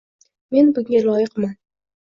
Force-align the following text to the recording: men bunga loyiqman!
men 0.55 0.71
bunga 0.79 1.05
loyiqman! 1.11 1.57